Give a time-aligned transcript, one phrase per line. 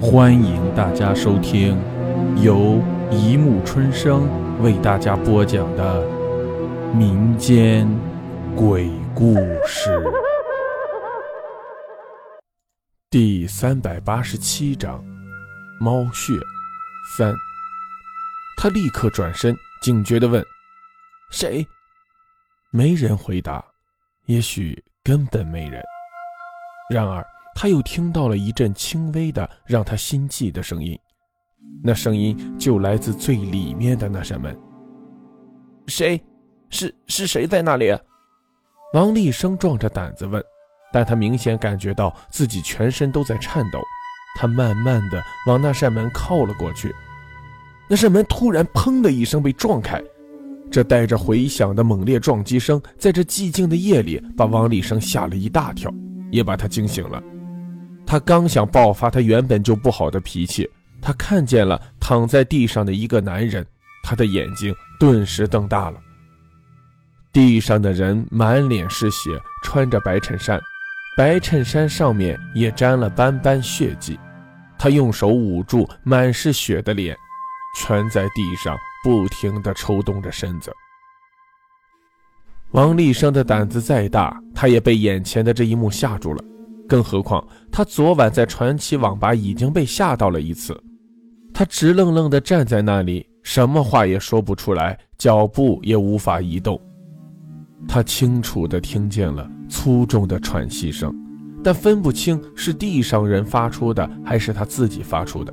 [0.00, 1.76] 欢迎大家收听
[2.40, 4.28] 由一木春生
[4.62, 6.06] 为大家播讲的
[6.94, 7.84] 民间
[8.54, 9.34] 鬼故
[9.66, 10.00] 事
[13.10, 15.04] 第三百八十七章：
[15.80, 16.32] 猫血
[17.16, 17.34] 三。
[18.56, 20.44] 他立刻转身，警觉地问
[21.32, 21.66] ：“谁？”
[22.70, 23.64] 没人回答，
[24.26, 25.82] 也许根本没人。
[26.88, 27.26] 然而。
[27.60, 30.96] 他又听到了一阵轻微的、让他心悸的声音，
[31.82, 34.56] 那声音就来自最里面的那扇门。
[35.88, 36.22] 谁？
[36.70, 37.92] 是是谁在那里？
[38.94, 40.40] 王立生壮着胆子问，
[40.92, 43.80] 但他明显感觉到自己全身都在颤抖。
[44.36, 46.94] 他慢慢的往那扇门靠了过去，
[47.90, 50.00] 那扇门突然“砰”的一声被撞开，
[50.70, 55.92] 这带着回响的猛烈撞击声，在这寂静的夜里，把王立生吓了一大跳，
[56.30, 57.20] 也把他惊醒了。
[58.10, 60.66] 他刚想爆发他原本就不好的脾气，
[60.98, 63.64] 他看见了躺在地上的一个男人，
[64.02, 66.00] 他的眼睛顿时瞪大了。
[67.34, 70.58] 地上的人满脸是血，穿着白衬衫，
[71.18, 74.18] 白衬衫上面也沾了斑斑血迹。
[74.78, 77.14] 他用手捂住满是血的脸，
[77.76, 80.72] 蜷在地上，不停地抽动着身子。
[82.70, 86.42] 王立生的胆子再大，他也被眼前的这一幕吓住了。
[86.88, 90.76] 更何况，他昨晚在传奇网吧已经被吓到了一次。
[91.52, 96.80] 他直愣愣地站在那里，什么话也说不出来，脚步也无法移动。
[97.86, 101.14] 他清楚地听见了粗重的喘息声，
[101.62, 105.52] 但分不清是地上人发出的，还是他自己发出的。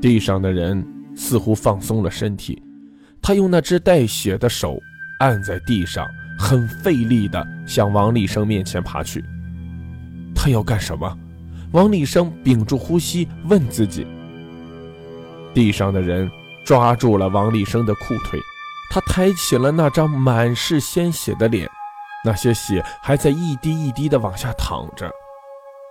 [0.00, 2.62] 地上的人似乎放松了身体，
[3.20, 4.78] 他用那只带血的手
[5.20, 6.06] 按在地上，
[6.38, 9.24] 很费力地向王立生面前爬去。
[10.46, 11.18] 他要干什么？
[11.72, 14.06] 王立生屏住呼吸问自己。
[15.52, 16.30] 地上的人
[16.64, 18.38] 抓住了王立生的裤腿，
[18.88, 21.68] 他抬起了那张满是鲜血的脸，
[22.24, 25.10] 那些血还在一滴一滴的往下淌着。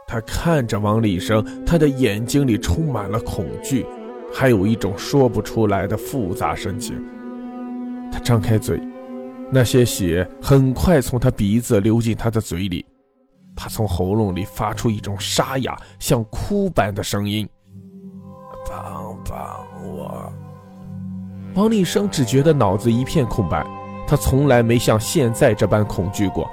[0.08, 3.86] 他看着王立生，他的眼睛里充满了恐惧，
[4.34, 6.96] 还有一种说不出来的复杂神情。
[8.10, 8.80] 他张开嘴，
[9.52, 12.86] 那些血很快从他鼻子流进他的嘴里。
[13.56, 17.48] 他从喉咙里发出一种沙哑、像哭般的声音
[18.70, 20.32] ：“帮帮我！”
[21.56, 23.66] 王立生只觉得脑子一片空白，
[24.06, 26.50] 他从来没像现在这般恐惧过。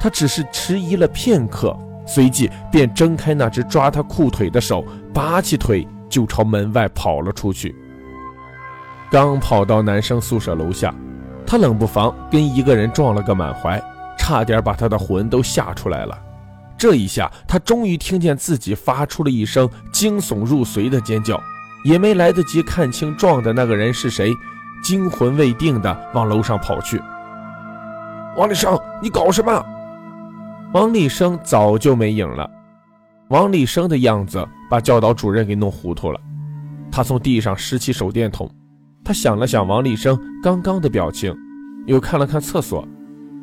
[0.00, 7.74] 他只是迟疑了片刻，随即便挣开那只抓他裤腿的手，拔起腿就朝门外跑了出去。
[9.10, 10.94] 刚跑到男生宿舍楼下，
[11.46, 13.82] 他冷不防跟一个人撞了个满怀，
[14.18, 16.18] 差点把他的魂都吓出来了。
[16.78, 21.40] 这一下，他终于听见自己发出了一声惊悚入髓的尖叫，
[21.84, 24.32] 也没来得及看清撞的那个人是谁，
[24.82, 27.00] 惊魂未定的往楼上跑去。
[28.36, 29.64] 王立生，你搞什么？
[30.74, 32.50] 王立生早就没影了。
[33.28, 36.20] 王立生的样子把教导主任给弄糊涂了。
[36.92, 38.50] 他从地上拾起手电筒，
[39.02, 41.34] 他想了想王立生刚刚的表情，
[41.86, 42.86] 又看了看厕所，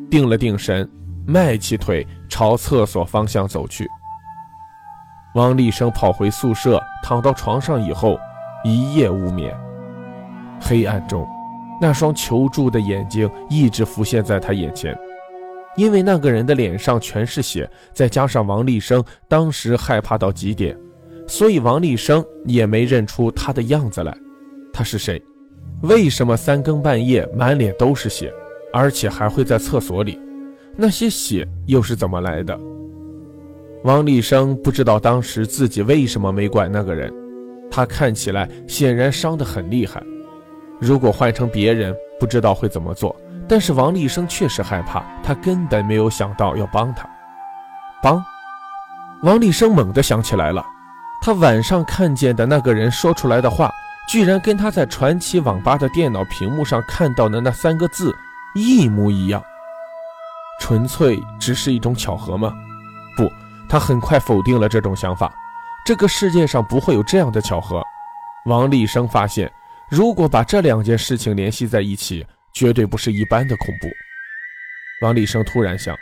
[0.09, 0.88] 定了定神。
[1.25, 3.88] 迈起腿朝厕所方向走去。
[5.35, 8.19] 王立生跑回宿舍，躺到床上以后，
[8.63, 9.56] 一夜无眠。
[10.59, 11.28] 黑暗中，
[11.81, 14.97] 那双求助的眼睛一直浮现在他眼前。
[15.75, 20.78] 因为那个人的脸上全是血，再加上王立生当时害怕到极点，
[21.28, 24.16] 所以王立生也没认出他的样子来。
[24.72, 25.19] 他是谁？
[25.81, 28.31] 为什么三更半夜满脸都是血，
[28.72, 30.19] 而且还会在厕所里？
[30.75, 32.59] 那些血又是怎么来的？
[33.84, 37.13] 王立生不知道当时自己为什么没管那个人，
[37.69, 40.01] 他看起来显然伤得很厉害。
[40.79, 43.16] 如果换成别人，不知道会怎么做。
[43.47, 47.07] 但是王立生确实害怕，他根本没有想到要帮他。
[48.01, 48.23] 帮？
[49.22, 50.66] 王立生猛地想起来了，
[51.22, 53.71] 他晚上看见的那个人说出来的话，
[54.09, 58.15] 居然跟他在传奇网吧的电脑屏幕上看到的那三个字
[58.56, 59.44] 一模一样。
[60.59, 62.53] 纯粹只是一种巧合吗？
[63.17, 63.29] 不，
[63.67, 65.33] 他很快否定了这种想法。
[65.85, 67.83] 这个世界上不会有这样的巧合。
[68.45, 69.51] 王立生发现，
[69.89, 73.88] 如果把这两件事情联系在一起，绝对不是一般的恐怖。
[75.01, 75.97] 王立生突然想，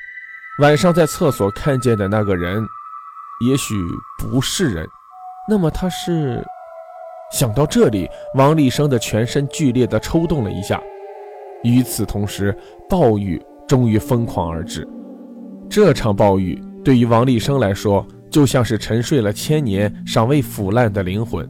[0.59, 2.63] 晚上在厕所看见的那个人，
[3.47, 3.73] 也许
[4.19, 4.87] 不是人。
[5.49, 6.45] 那么他是？
[7.31, 10.79] 想到这里，王立生的全身剧烈地抽动了一下。
[11.63, 12.55] 与此同时，
[12.89, 13.41] 暴雨。
[13.71, 14.85] 终于疯狂而至。
[15.69, 21.49] 这场暴雨对于王立生来说，就像是沉睡了千年尚未腐烂的灵魂，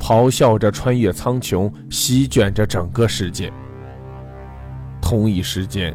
[0.00, 3.52] 咆哮着穿越苍穹，席卷着整个世界。
[5.02, 5.94] 同一时间，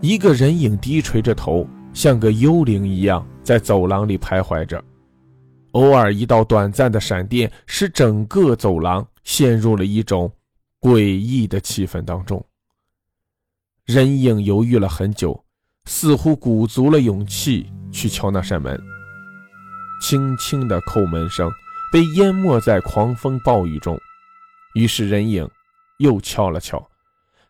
[0.00, 4.82] 一个人影低垂着头，像个幽灵一样在走廊里徘徊着。
[5.70, 10.28] 偶尔一道短暂的闪电，使整个走廊陷入了一种
[10.80, 12.44] 诡异的气氛当中。
[13.84, 15.44] 人影犹豫了很久，
[15.86, 18.80] 似乎鼓足了勇气去敲那扇门。
[20.00, 21.50] 轻轻的叩门声
[21.92, 23.98] 被淹没在狂风暴雨中，
[24.74, 25.48] 于是人影
[25.98, 26.80] 又敲了敲，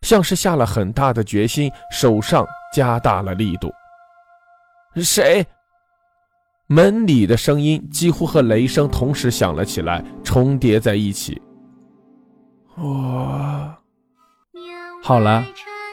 [0.01, 3.71] 像是下了很大的决心，手上加大了力度。
[4.97, 5.47] 谁？
[6.67, 11.41] 门里的声音几乎和雷声同时响了起来，重叠在一起。
[12.77, 13.75] 我。
[15.03, 15.45] 好了，